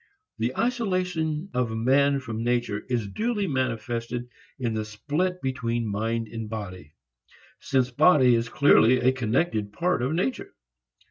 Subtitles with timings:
[0.39, 6.49] The isolation of man from nature is duly manifested in the split between mind and
[6.49, 6.95] body
[7.59, 10.55] since body is clearly a connected part of nature.